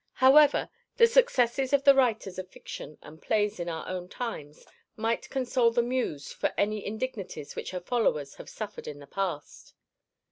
[0.13, 5.29] However, the successes of the writers of fiction and plays in our own times might
[5.29, 9.75] console the Muse for any indignities which her followers have suffered in the past.